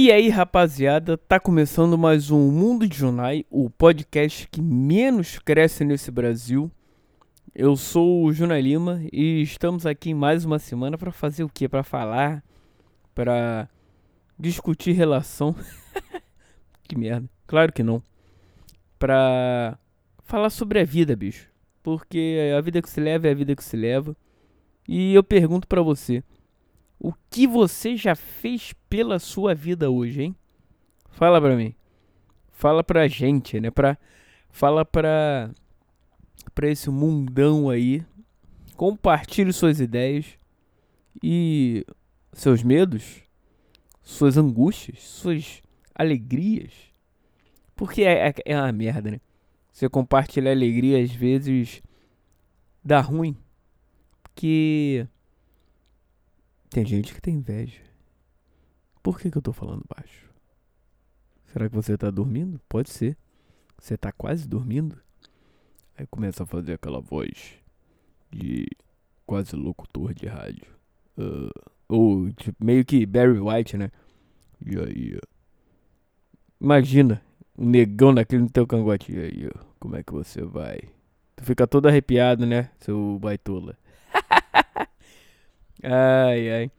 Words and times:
E 0.00 0.12
aí, 0.12 0.28
rapaziada, 0.28 1.18
tá 1.18 1.40
começando 1.40 1.98
mais 1.98 2.30
um 2.30 2.52
Mundo 2.52 2.86
de 2.86 2.96
Junai, 2.96 3.44
o 3.50 3.68
podcast 3.68 4.46
que 4.46 4.62
menos 4.62 5.40
cresce 5.40 5.84
nesse 5.84 6.08
Brasil. 6.12 6.70
Eu 7.52 7.74
sou 7.74 8.22
o 8.22 8.32
Junai 8.32 8.60
Lima 8.60 9.00
e 9.12 9.42
estamos 9.42 9.84
aqui 9.84 10.14
mais 10.14 10.44
uma 10.44 10.60
semana 10.60 10.96
para 10.96 11.10
fazer 11.10 11.42
o 11.42 11.48
quê? 11.48 11.68
Para 11.68 11.82
falar, 11.82 12.44
para 13.12 13.68
discutir 14.38 14.92
relação. 14.92 15.52
que 16.86 16.96
merda. 16.96 17.28
Claro 17.44 17.72
que 17.72 17.82
não. 17.82 18.00
Pra 19.00 19.76
falar 20.22 20.50
sobre 20.50 20.78
a 20.78 20.84
vida, 20.84 21.16
bicho. 21.16 21.48
Porque 21.82 22.38
a 22.56 22.60
vida 22.60 22.80
que 22.80 22.88
se 22.88 23.00
leva 23.00 23.26
é 23.26 23.32
a 23.32 23.34
vida 23.34 23.56
que 23.56 23.64
se 23.64 23.76
leva. 23.76 24.16
E 24.86 25.12
eu 25.12 25.24
pergunto 25.24 25.66
para 25.66 25.82
você, 25.82 26.22
o 27.00 27.12
que 27.30 27.46
você 27.46 27.96
já 27.96 28.14
fez 28.14 28.74
pela 28.88 29.18
sua 29.18 29.54
vida 29.54 29.90
hoje, 29.90 30.22
hein? 30.22 30.36
Fala 31.10 31.40
pra 31.40 31.56
mim. 31.56 31.74
Fala 32.50 32.82
pra 32.82 33.06
gente, 33.06 33.60
né? 33.60 33.70
Pra, 33.70 33.96
fala 34.50 34.84
pra, 34.84 35.50
pra 36.54 36.68
esse 36.68 36.90
mundão 36.90 37.70
aí. 37.70 38.04
Compartilhe 38.76 39.52
suas 39.52 39.80
ideias 39.80 40.26
e 41.22 41.84
seus 42.32 42.62
medos, 42.62 43.22
suas 44.02 44.36
angústias, 44.36 45.00
suas 45.00 45.62
alegrias. 45.94 46.72
Porque 47.74 48.02
é, 48.02 48.28
é, 48.28 48.34
é 48.44 48.56
uma 48.56 48.72
merda, 48.72 49.10
né? 49.10 49.20
Você 49.72 49.88
compartilhar 49.88 50.50
alegria 50.50 51.02
às 51.02 51.12
vezes 51.12 51.80
dá 52.84 53.00
ruim. 53.00 53.36
Porque 54.22 55.06
tem 56.68 56.84
gente 56.84 57.14
que 57.14 57.20
tem 57.20 57.34
inveja. 57.34 57.80
Por 59.02 59.18
que, 59.18 59.30
que 59.30 59.38
eu 59.38 59.42
tô 59.42 59.52
falando 59.52 59.84
baixo? 59.88 60.28
Será 61.46 61.68
que 61.68 61.74
você 61.74 61.96
tá 61.96 62.10
dormindo? 62.10 62.60
Pode 62.68 62.90
ser. 62.90 63.16
Você 63.78 63.96
tá 63.96 64.12
quase 64.12 64.46
dormindo? 64.46 64.98
Aí 65.96 66.06
começa 66.06 66.42
a 66.42 66.46
fazer 66.46 66.74
aquela 66.74 67.00
voz 67.00 67.54
de 68.30 68.66
quase 69.26 69.56
locutor 69.56 70.12
de 70.12 70.26
rádio. 70.26 70.66
Uh, 71.16 71.50
ou 71.88 72.30
tipo, 72.32 72.64
meio 72.64 72.84
que 72.84 73.06
Barry 73.06 73.40
White, 73.40 73.76
né? 73.76 73.90
E 74.64 74.78
aí? 74.78 75.20
Imagina 76.60 77.22
um 77.56 77.68
negão 77.68 78.14
daquele 78.14 78.42
no 78.42 78.50
teu 78.50 78.66
cangote. 78.66 79.12
E 79.12 79.18
aí, 79.18 79.50
como 79.80 79.96
é 79.96 80.02
que 80.02 80.12
você 80.12 80.42
vai? 80.42 80.80
Tu 81.36 81.44
fica 81.44 81.66
todo 81.66 81.86
arrepiado, 81.86 82.44
né, 82.44 82.70
seu 82.80 83.18
baitola? 83.20 83.76
Ai, 85.82 86.50
ai. 86.50 86.70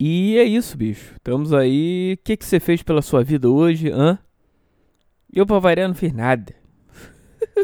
E 0.00 0.38
é 0.38 0.44
isso, 0.44 0.76
bicho. 0.76 1.14
Estamos 1.16 1.52
aí. 1.52 2.16
O 2.18 2.24
que, 2.24 2.36
que 2.36 2.44
você 2.44 2.60
fez 2.60 2.82
pela 2.82 3.02
sua 3.02 3.22
vida 3.22 3.50
hoje, 3.50 3.90
hã? 3.90 4.18
Eu, 5.32 5.44
pra 5.44 5.58
variar, 5.58 5.88
não 5.88 5.94
fiz 5.94 6.12
nada. 6.12 6.54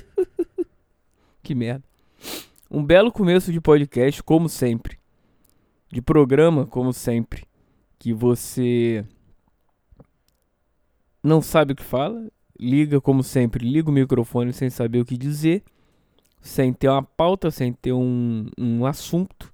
que 1.42 1.54
merda. 1.54 1.84
Um 2.70 2.84
belo 2.84 3.12
começo 3.12 3.52
de 3.52 3.60
podcast, 3.60 4.22
como 4.22 4.48
sempre. 4.48 4.98
De 5.90 6.02
programa, 6.02 6.66
como 6.66 6.92
sempre. 6.92 7.44
Que 7.98 8.12
você 8.12 9.04
não 11.22 11.40
sabe 11.40 11.72
o 11.72 11.76
que 11.76 11.84
fala. 11.84 12.28
Liga, 12.58 13.00
como 13.00 13.22
sempre, 13.22 13.66
liga 13.68 13.88
o 13.88 13.92
microfone 13.92 14.52
sem 14.52 14.68
saber 14.68 15.00
o 15.00 15.04
que 15.04 15.16
dizer. 15.16 15.62
Sem 16.42 16.72
ter 16.72 16.88
uma 16.88 17.02
pauta, 17.02 17.50
sem 17.50 17.72
ter 17.72 17.92
um, 17.92 18.46
um 18.58 18.84
assunto 18.84 19.53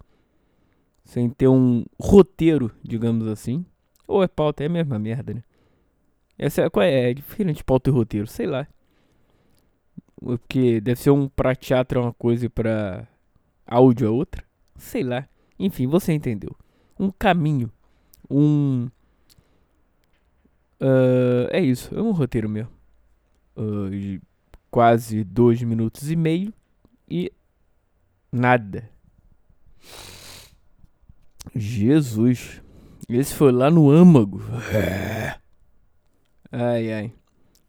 sem 1.10 1.28
ter 1.28 1.48
um 1.48 1.84
roteiro, 2.00 2.70
digamos 2.84 3.26
assim. 3.26 3.66
Ou 4.06 4.22
é 4.22 4.28
pauta, 4.28 4.62
é 4.62 4.66
a 4.66 4.70
mesma 4.70 4.96
merda, 4.96 5.34
né? 5.34 5.42
Essa 6.38 6.62
é, 6.62 6.70
qual 6.70 6.84
é? 6.84 7.10
É 7.10 7.14
diferente 7.14 7.64
pauta 7.64 7.90
e 7.90 7.92
roteiro, 7.92 8.28
sei 8.28 8.46
lá. 8.46 8.64
Porque 10.14 10.80
deve 10.80 11.00
ser 11.00 11.10
um 11.10 11.28
pra 11.28 11.56
teatro 11.56 11.98
é 11.98 12.02
uma 12.02 12.12
coisa 12.12 12.46
e 12.46 12.48
pra 12.48 13.08
áudio 13.66 14.06
é 14.06 14.10
outra. 14.10 14.44
Sei 14.76 15.02
lá. 15.02 15.28
Enfim, 15.58 15.88
você 15.88 16.12
entendeu. 16.12 16.54
Um 16.96 17.10
caminho. 17.10 17.72
Um. 18.30 18.88
Uh, 20.80 21.50
é 21.50 21.60
isso, 21.60 21.92
é 21.92 22.00
um 22.00 22.12
roteiro 22.12 22.48
mesmo. 22.48 22.70
Uh, 23.56 23.90
de 23.90 24.22
quase 24.70 25.24
dois 25.24 25.60
minutos 25.60 26.08
e 26.08 26.14
meio. 26.14 26.54
E. 27.08 27.32
Nada. 28.30 28.88
Jesus. 31.54 32.62
Esse 33.08 33.34
foi 33.34 33.52
lá 33.52 33.70
no 33.70 33.90
âmago. 33.90 34.40
É. 34.72 35.36
Ai, 36.52 36.92
ai. 36.92 37.12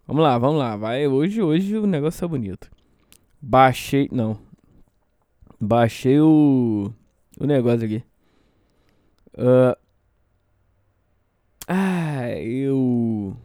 Vamos 0.08 0.24
lá, 0.24 0.38
vamos 0.38 0.60
lá. 0.60 0.76
Vai, 0.76 1.08
hoje, 1.08 1.42
hoje 1.42 1.78
o 1.78 1.88
negócio 1.88 2.20
tá 2.20 2.28
bonito. 2.28 2.70
Baixei, 3.42 4.10
não. 4.12 4.38
Baixei 5.60 6.20
o 6.20 6.92
o 7.40 7.46
negócio 7.46 7.86
aqui. 7.86 8.04
Uh, 9.34 9.76
ah, 11.68 12.30
eu 12.40 13.36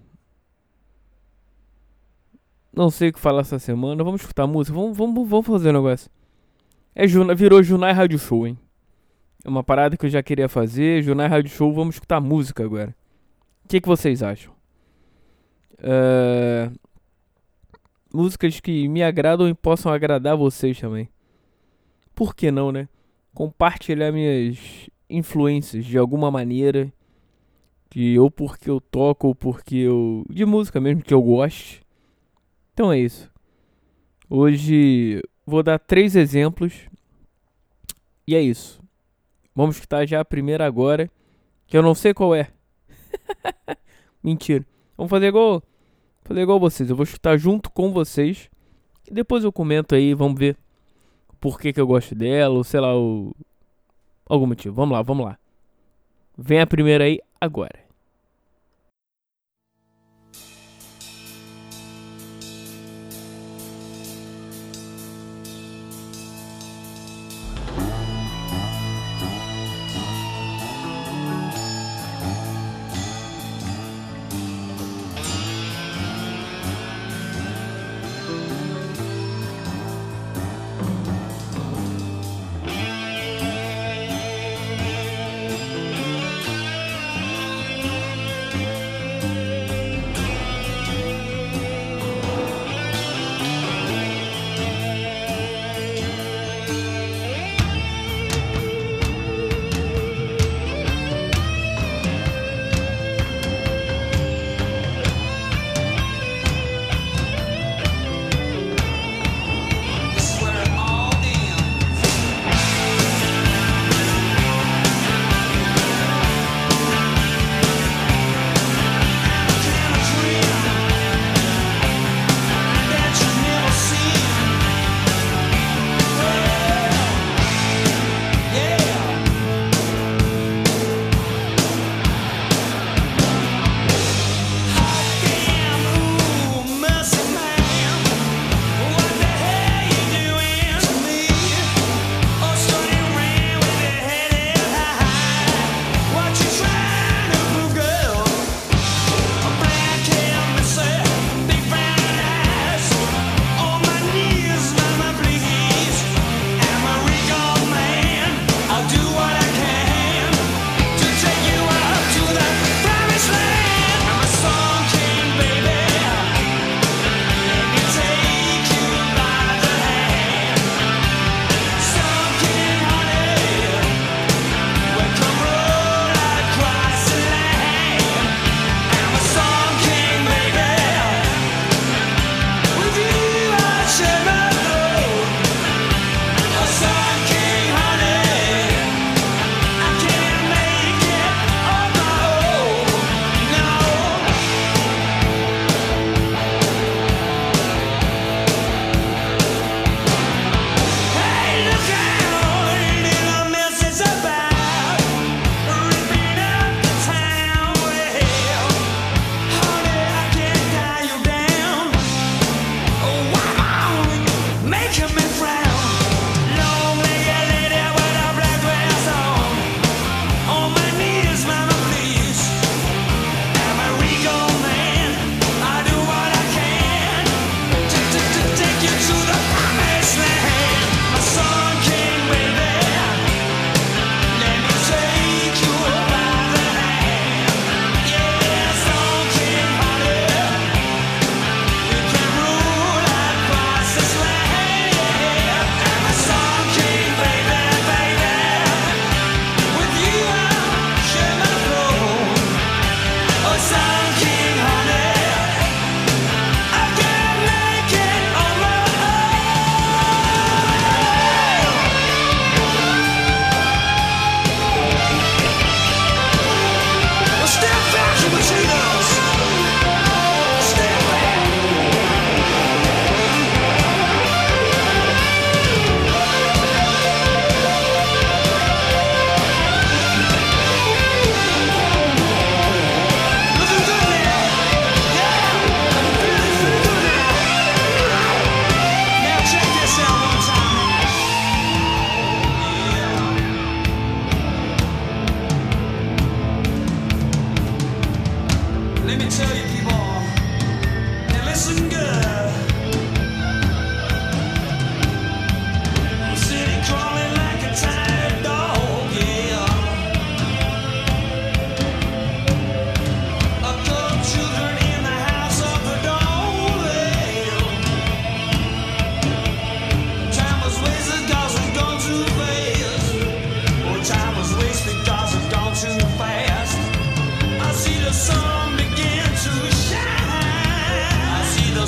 não 2.75 2.91
sei 2.91 3.09
o 3.09 3.13
que 3.13 3.19
falar 3.19 3.41
essa 3.41 3.59
semana. 3.59 4.05
Vamos 4.05 4.21
escutar 4.21 4.47
música. 4.47 4.77
Vamos, 4.77 4.97
vamos, 4.97 5.29
vamos 5.29 5.47
fazer 5.47 5.71
um 5.71 5.73
negócio. 5.73 6.11
É 6.95 7.07
virou 7.07 7.63
Junai 7.63 7.93
Rádio 7.93 8.19
Show, 8.19 8.47
hein? 8.47 8.59
É 9.47 9.49
uma 9.49 9.63
parada 9.63 9.97
que 9.97 10.05
eu 10.05 10.11
já 10.11 10.21
queria 10.25 10.49
fazer. 10.49 11.05
Jornal 11.05 11.29
Rádio 11.29 11.53
Show, 11.53 11.73
vamos 11.73 11.95
escutar 11.95 12.21
música 12.21 12.65
agora. 12.65 12.93
O 13.65 13.69
que, 13.69 13.81
que 13.81 13.87
vocês 13.87 14.21
acham? 14.21 14.53
Uh, 15.75 16.77
músicas 18.13 18.59
que 18.59 18.89
me 18.89 19.05
agradam 19.05 19.49
e 19.49 19.55
possam 19.55 19.93
agradar 19.93 20.37
vocês 20.37 20.81
também. 20.81 21.09
Por 22.13 22.35
que 22.35 22.51
não, 22.51 22.73
né? 22.73 22.89
Compartilhar 23.33 24.11
minhas 24.11 24.91
influências 25.09 25.85
de 25.85 25.97
alguma 25.97 26.29
maneira. 26.29 26.93
Que 27.89 28.19
ou 28.19 28.29
porque 28.29 28.69
eu 28.69 28.81
toco 28.81 29.29
ou 29.29 29.35
porque 29.35 29.77
eu. 29.77 30.25
De 30.29 30.45
música 30.45 30.81
mesmo 30.81 31.05
que 31.05 31.15
eu 31.15 31.23
goste. 31.23 31.83
Então 32.75 32.93
é 32.93 32.99
isso. 32.99 33.31
Hoje 34.29 35.23
vou 35.47 35.63
dar 35.63 35.79
três 35.79 36.17
exemplos. 36.17 36.89
E 38.27 38.35
é 38.35 38.43
isso. 38.43 38.85
Vamos 39.57 39.77
escutar 39.77 40.07
já 40.07 40.21
a 40.21 40.25
primeira 40.25 40.67
agora, 40.67 41.11
que 41.67 41.79
eu 41.79 41.83
não 41.83 41.95
sei 41.95 42.13
qual 42.13 42.35
é. 42.35 42.49
Mentira. 44.23 44.67
Vamos 44.99 45.09
fazer 45.09 45.29
igual, 45.29 45.63
fazer 46.25 46.43
igual 46.43 46.61
vocês. 46.61 46.91
Eu 46.91 46.95
vou 46.95 47.05
escutar 47.05 47.39
junto 47.39 47.71
com 47.71 47.91
vocês 47.91 48.51
e 49.11 49.15
depois 49.15 49.45
eu 49.45 49.51
comento 49.51 49.95
aí, 49.95 50.13
vamos 50.13 50.39
ver 50.39 50.59
por 51.41 51.59
que, 51.59 51.73
que 51.73 51.81
eu 51.81 51.87
gosto 51.87 52.15
dela, 52.15 52.55
ou 52.55 52.65
sei 52.65 52.81
lá, 52.81 52.95
o... 52.95 53.35
algum 54.29 54.47
motivo. 54.47 54.75
Vamos 54.75 54.93
lá, 54.93 55.01
vamos 55.01 55.25
lá. 55.25 55.39
Vem 56.37 56.61
a 56.61 56.67
primeira 56.67 57.05
aí 57.05 57.19
agora. 57.41 57.86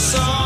song. 0.08 0.37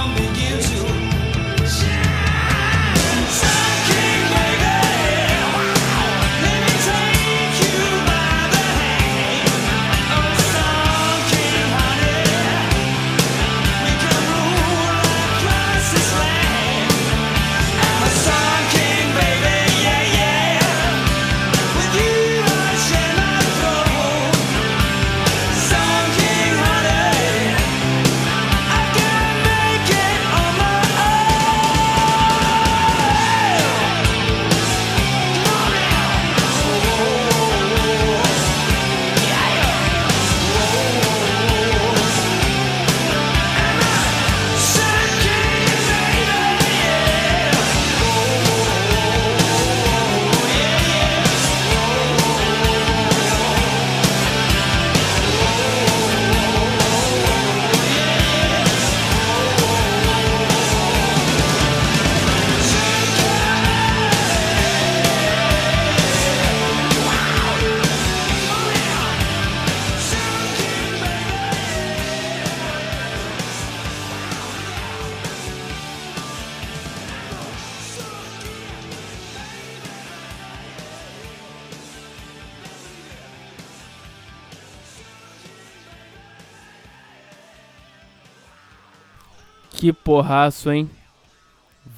Porraço, 90.13 90.71
hein? 90.71 90.91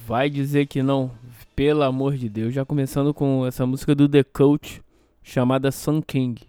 Vai 0.06 0.30
dizer 0.30 0.66
que 0.66 0.85
não. 0.85 1.11
Pelo 1.56 1.83
amor 1.83 2.16
de 2.16 2.28
Deus. 2.28 2.54
Já 2.54 2.64
começando 2.64 3.12
com 3.12 3.44
essa 3.44 3.66
música 3.66 3.92
do 3.92 4.09
The 4.09 4.23
Coach 4.23 4.80
chamada 5.21 5.73
Sun 5.73 6.00
King. 6.00 6.40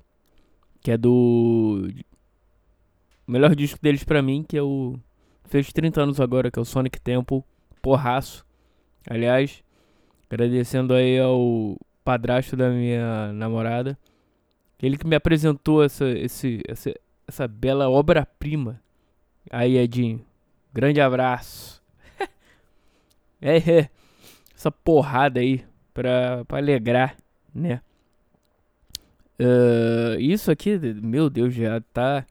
Que 0.79 0.91
é 0.91 0.98
do. 0.98 1.89
O 3.27 3.31
melhor 3.31 3.55
disco 3.55 3.79
deles 3.81 4.03
pra 4.03 4.22
mim, 4.22 4.45
que 4.48 4.55
é 4.55 4.62
o. 4.62 4.95
Fez 5.45 5.74
30 5.74 6.03
anos 6.03 6.22
agora, 6.22 6.51
que 6.51 6.60
é 6.60 6.62
o 6.62 6.65
Sonic 6.65 7.01
Temple. 7.01 7.43
Porraço. 7.81 8.45
Aliás, 9.10 9.63
agradecendo 10.29 10.93
aí 10.93 11.19
ao 11.19 11.77
padrasto 12.03 12.55
da 12.55 12.69
minha 12.69 13.34
namorada. 13.34 13.98
Ele 14.79 14.98
que 14.98 15.07
me 15.07 15.15
apresentou 15.15 15.84
essa, 15.84 16.07
esse, 16.10 16.62
essa, 16.67 16.93
essa 17.27 17.48
bela 17.48 17.89
obra-prima. 17.89 18.79
Aí, 19.50 19.77
Edinho. 19.77 20.24
Grande 20.75 21.00
abraço. 21.00 21.82
é, 23.41 23.58
é. 23.58 23.89
Essa 24.53 24.70
porrada 24.70 25.39
aí 25.39 25.63
pra, 25.94 26.44
pra 26.44 26.58
alegrar, 26.58 27.15
né? 27.53 27.79
Uh, 29.39 30.20
isso 30.20 30.51
aqui, 30.51 30.77
meu 31.01 31.29
Deus, 31.29 31.53
já 31.53 31.79
tá. 31.94 32.25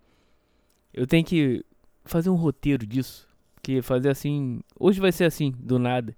Eu 0.92 1.06
tenho 1.06 1.24
que 1.24 1.64
fazer 2.04 2.28
um 2.28 2.34
roteiro 2.34 2.86
disso. 2.86 3.26
Que 3.62 3.80
fazer 3.80 4.10
assim. 4.10 4.60
Hoje 4.78 5.00
vai 5.00 5.10
ser 5.10 5.24
assim, 5.24 5.50
do 5.58 5.78
nada. 5.78 6.14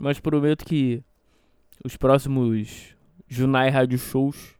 Mas 0.00 0.18
prometo 0.18 0.64
que 0.64 1.00
os 1.84 1.96
próximos 1.96 2.96
Junai 3.28 3.70
Rádio 3.70 3.98
Shows 3.98 4.56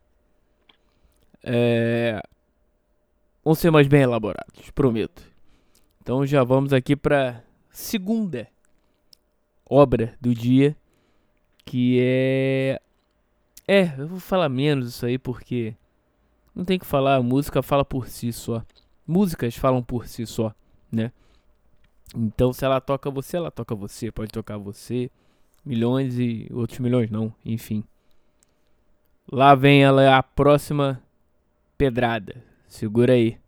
é, 1.43 2.23
vão 3.45 3.57
ser 3.57 3.73
mais 3.73 3.89
bem 3.89 4.03
elaborados, 4.03 4.71
prometo. 4.71 5.28
Então 6.09 6.25
já 6.25 6.43
vamos 6.43 6.73
aqui 6.73 6.97
para 6.97 7.45
segunda 7.69 8.49
obra 9.69 10.17
do 10.19 10.35
dia, 10.35 10.75
que 11.67 11.99
é 12.01 12.81
é, 13.69 13.95
eu 13.99 14.09
vou 14.09 14.19
falar 14.19 14.49
menos 14.49 14.89
isso 14.89 15.05
aí 15.05 15.19
porque 15.19 15.77
não 16.55 16.65
tem 16.65 16.79
que 16.79 16.87
falar, 16.87 17.17
a 17.17 17.23
música 17.23 17.63
fala 17.63 17.85
por 17.85 18.09
si 18.09 18.33
só. 18.33 18.65
Músicas 19.07 19.55
falam 19.57 19.83
por 19.83 20.07
si 20.07 20.25
só, 20.25 20.55
né? 20.91 21.13
Então 22.17 22.55
se 22.55 22.65
ela 22.65 22.81
toca 22.81 23.11
você, 23.11 23.37
ela 23.37 23.51
toca 23.51 23.75
você, 23.75 24.11
pode 24.11 24.33
tocar 24.33 24.57
você, 24.57 25.11
milhões 25.63 26.19
e 26.19 26.49
outros 26.55 26.79
milhões 26.79 27.11
não, 27.11 27.35
enfim. 27.45 27.85
Lá 29.31 29.55
vem 29.55 29.85
ela 29.85 30.17
a 30.17 30.23
próxima 30.23 31.03
pedrada. 31.77 32.43
Segura 32.67 33.13
aí. 33.13 33.39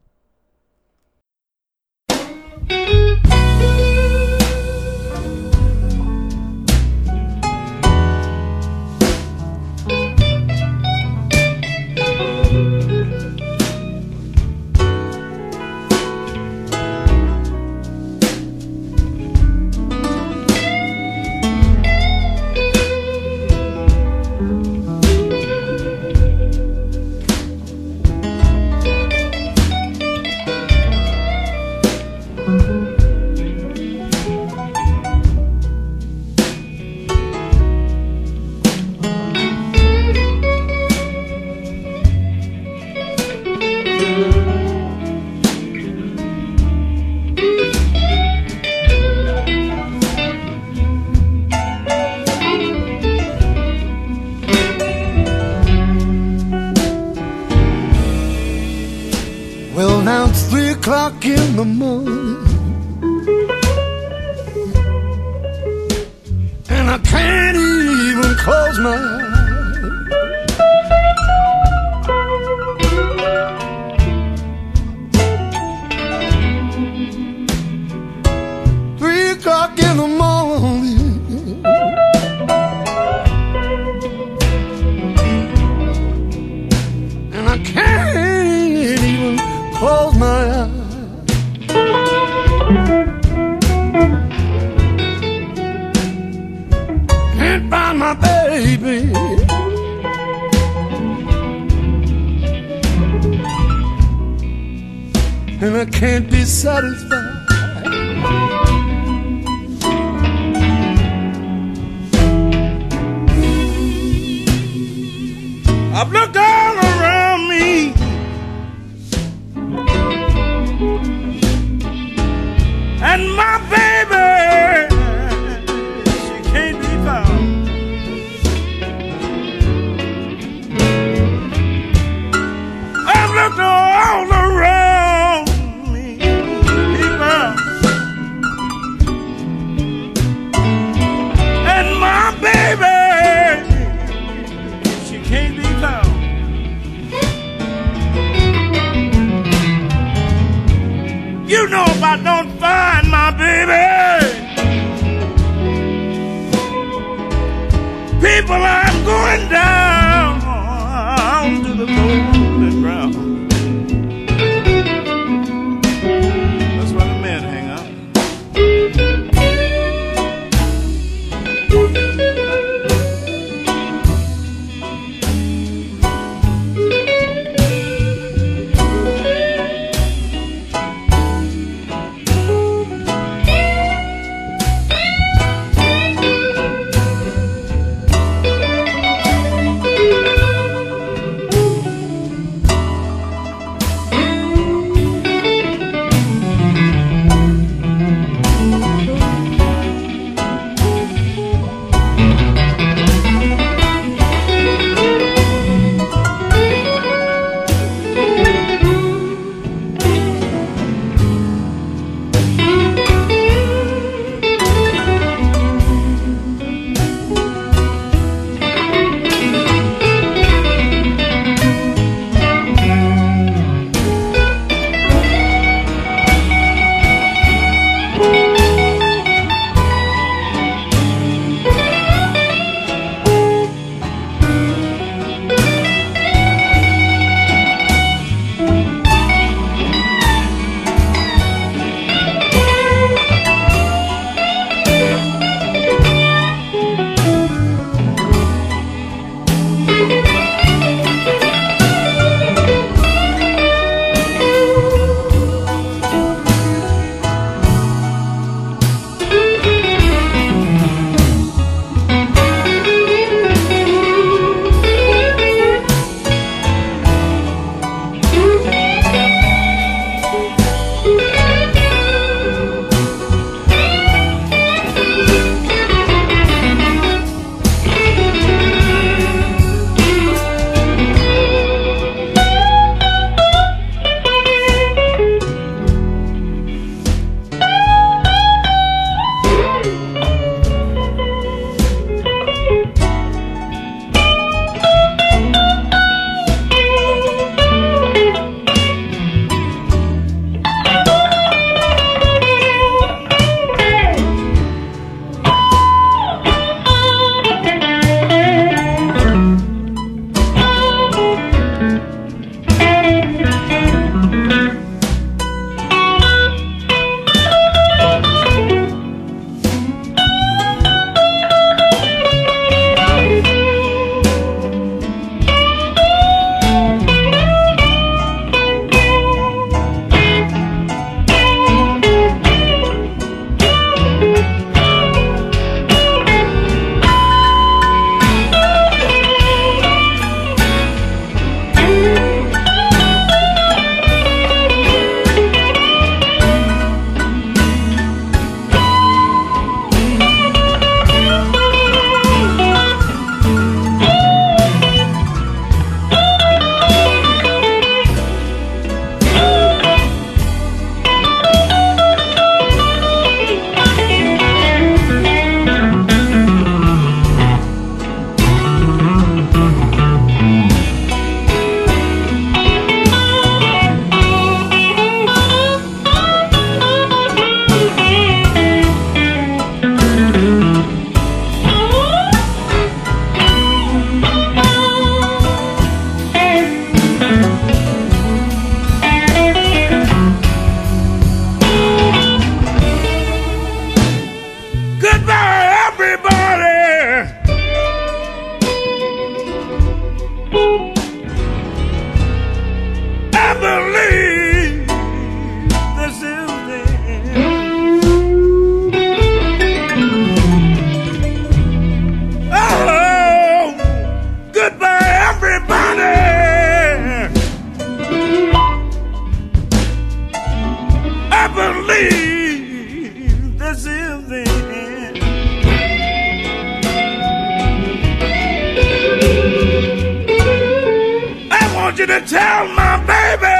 you 432.01 432.07
to 432.07 432.21
tell 432.23 432.67
my 432.69 432.97
baby. 433.05 433.59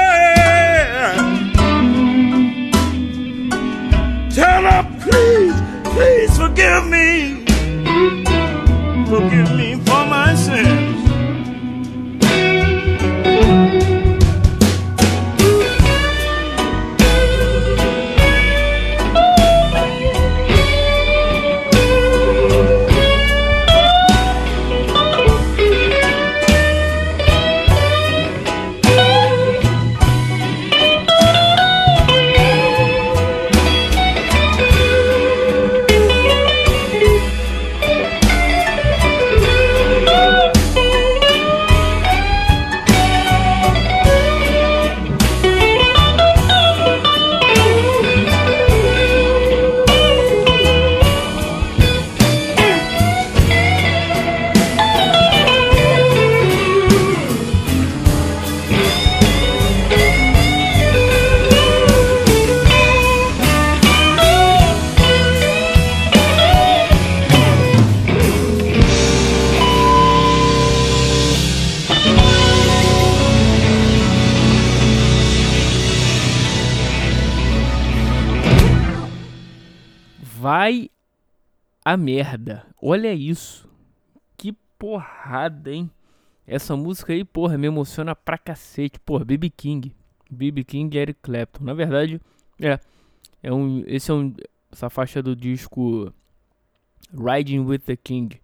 Tell 4.33 4.63
her, 4.63 4.83
please, 4.99 5.93
please 5.93 6.37
forgive 6.37 6.87
me. 6.87 7.10
A 81.91 81.97
merda. 81.97 82.65
Olha 82.81 83.13
isso. 83.13 83.69
Que 84.37 84.53
porrada, 84.79 85.71
hein? 85.71 85.91
Essa 86.47 86.75
música 86.75 87.13
aí, 87.13 87.23
porra, 87.23 87.57
me 87.57 87.67
emociona 87.67 88.15
pra 88.15 88.37
cacete. 88.37 88.99
Porra, 88.99 89.25
BB 89.25 89.49
King. 89.49 89.93
BB 90.29 90.63
King 90.63 90.95
e 90.95 90.99
Eric 90.99 91.19
Clapton. 91.21 91.63
Na 91.63 91.73
verdade, 91.73 92.19
é. 92.59 92.79
é 93.43 93.51
um, 93.51 93.83
esse 93.85 94.09
é 94.09 94.13
um. 94.13 94.33
Essa 94.71 94.89
faixa 94.89 95.21
do 95.21 95.35
disco 95.35 96.13
Riding 97.13 97.59
with 97.59 97.79
the 97.79 97.97
King. 97.97 98.39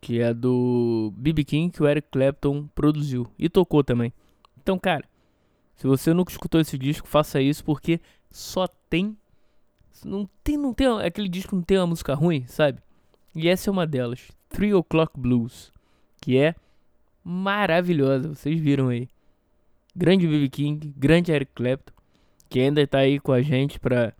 Que 0.00 0.20
é 0.20 0.32
do 0.32 1.12
BB 1.16 1.44
King 1.44 1.70
que 1.72 1.82
o 1.82 1.88
Eric 1.88 2.08
Clapton 2.10 2.68
produziu. 2.74 3.26
E 3.36 3.48
tocou 3.48 3.82
também. 3.82 4.12
Então, 4.56 4.78
cara, 4.78 5.04
se 5.74 5.86
você 5.86 6.14
nunca 6.14 6.30
escutou 6.30 6.60
esse 6.60 6.78
disco, 6.78 7.08
faça 7.08 7.40
isso 7.40 7.64
porque 7.64 8.00
só 8.30 8.68
tem 8.88 9.16
não 10.04 10.28
tem, 10.42 10.56
não 10.56 10.72
tem 10.72 10.86
aquele 11.00 11.28
disco 11.28 11.54
não 11.54 11.62
tem 11.62 11.78
uma 11.78 11.86
música 11.86 12.14
ruim, 12.14 12.44
sabe? 12.46 12.80
E 13.34 13.48
essa 13.48 13.70
é 13.70 13.72
uma 13.72 13.86
delas, 13.86 14.30
Three 14.48 14.74
O'clock 14.74 15.18
Blues, 15.18 15.72
que 16.20 16.38
é 16.38 16.54
maravilhosa, 17.22 18.34
vocês 18.34 18.58
viram 18.58 18.88
aí. 18.88 19.08
Grande 19.94 20.26
B.B. 20.26 20.48
King, 20.48 20.94
grande 20.96 21.32
Eric 21.32 21.52
Clapton, 21.54 21.92
que 22.48 22.60
ainda 22.60 22.86
tá 22.86 22.98
aí 22.98 23.18
com 23.18 23.32
a 23.32 23.42
gente 23.42 23.80
pra, 23.80 24.12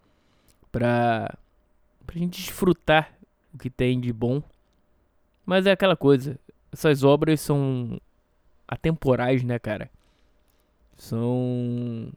pra, 0.73 1.39
pra 2.07 2.19
gente 2.19 2.41
desfrutar 2.41 3.13
o 3.55 3.59
que 3.59 3.71
tem 3.71 4.01
de 4.01 4.13
bom. 4.13 4.43
Mas 5.45 5.67
é 5.67 5.73
aquela 5.73 5.97
coisa, 5.97 6.39
essas 6.73 7.05
obras 7.05 7.41
são 7.41 8.01
atemporais, 8.67 9.43
né, 9.45 9.59
cara? 9.59 9.91
São 10.97 12.11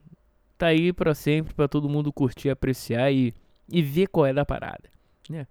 tá 0.58 0.68
aí 0.68 0.92
para 0.92 1.16
sempre 1.16 1.54
para 1.54 1.68
todo 1.68 1.88
mundo 1.88 2.12
curtir, 2.12 2.50
apreciar 2.50 3.12
e, 3.12 3.34
e 3.72 3.82
ver 3.82 4.08
qual 4.08 4.26
é 4.26 4.34
da 4.34 4.46
parada, 4.46 4.90
né? 5.30 5.48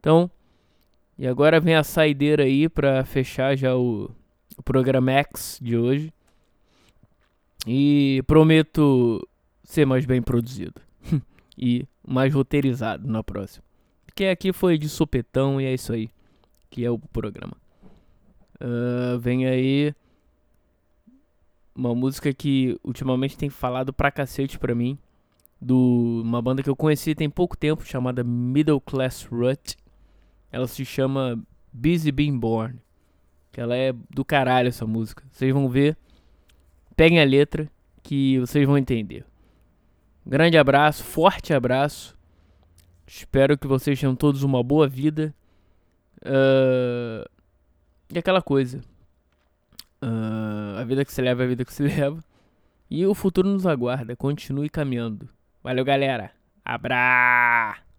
Então, 0.00 0.30
e 1.18 1.26
agora 1.26 1.60
vem 1.60 1.74
a 1.74 1.84
saideira 1.84 2.44
aí 2.44 2.68
para 2.68 3.04
fechar 3.04 3.56
já 3.56 3.76
o, 3.76 4.10
o 4.56 4.62
programa 4.62 5.12
X 5.12 5.58
de 5.60 5.76
hoje. 5.76 6.12
E 7.66 8.24
prometo 8.26 9.26
ser 9.62 9.86
mais 9.86 10.04
bem 10.04 10.20
produzido 10.20 10.80
e 11.56 11.86
mais 12.04 12.34
roteirizado 12.34 13.06
na 13.06 13.22
próxima. 13.22 13.64
Porque 14.04 14.24
aqui 14.24 14.52
foi 14.52 14.76
de 14.76 14.88
sopetão 14.88 15.60
e 15.60 15.64
é 15.64 15.72
isso 15.72 15.92
aí 15.92 16.10
que 16.68 16.84
é 16.84 16.90
o 16.90 16.98
programa. 16.98 17.54
Uh, 18.56 19.18
vem 19.18 19.46
aí 19.46 19.94
uma 21.74 21.94
música 21.94 22.32
que 22.32 22.78
ultimamente 22.82 23.36
tem 23.36 23.50
falado 23.50 23.92
pra 23.92 24.10
cacete 24.10 24.58
pra 24.58 24.74
mim. 24.74 24.98
Do 25.64 26.22
uma 26.24 26.42
banda 26.42 26.60
que 26.60 26.68
eu 26.68 26.74
conheci 26.74 27.14
tem 27.14 27.30
pouco 27.30 27.56
tempo, 27.56 27.86
chamada 27.86 28.24
Middle 28.24 28.80
Class 28.80 29.24
Rut. 29.30 29.76
Ela 30.50 30.66
se 30.66 30.84
chama 30.84 31.40
Busy 31.72 32.10
Being 32.10 32.36
Born. 32.36 32.80
Ela 33.56 33.76
é 33.76 33.92
do 34.10 34.24
caralho 34.24 34.68
essa 34.68 34.86
música. 34.86 35.22
Vocês 35.30 35.52
vão 35.52 35.68
ver. 35.68 35.96
Peguem 36.96 37.20
a 37.20 37.24
letra 37.24 37.70
que 38.02 38.40
vocês 38.40 38.66
vão 38.66 38.76
entender. 38.76 39.24
Grande 40.26 40.58
abraço, 40.58 41.04
forte 41.04 41.54
abraço. 41.54 42.16
Espero 43.06 43.56
que 43.56 43.66
vocês 43.66 44.00
tenham 44.00 44.16
todos 44.16 44.42
uma 44.42 44.62
boa 44.62 44.88
vida. 44.88 45.32
Uh, 46.22 47.28
e 48.12 48.18
aquela 48.18 48.42
coisa. 48.42 48.80
Uh, 50.02 50.78
a 50.78 50.84
vida 50.84 51.04
que 51.04 51.12
se 51.12 51.22
leva 51.22 51.42
é 51.42 51.46
a 51.46 51.48
vida 51.48 51.64
que 51.64 51.72
se 51.72 51.82
leva. 51.86 52.22
E 52.90 53.06
o 53.06 53.14
futuro 53.14 53.48
nos 53.48 53.66
aguarda. 53.66 54.16
Continue 54.16 54.68
caminhando. 54.68 55.28
Valeu, 55.62 55.84
galera. 55.84 56.32
Abra! 56.64 57.91